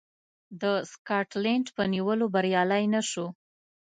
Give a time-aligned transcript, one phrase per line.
[0.61, 3.27] د سکاټلنډ په نیولو بریالی نه شو.